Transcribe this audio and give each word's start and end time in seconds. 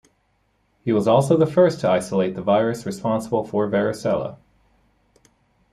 He 0.83 0.91
was 0.91 1.07
also 1.07 1.37
the 1.37 1.45
first 1.45 1.79
to 1.81 1.89
isolate 1.91 2.33
the 2.33 2.41
virus 2.41 2.87
responsible 2.87 3.45
for 3.45 3.69
varicella. 3.69 4.37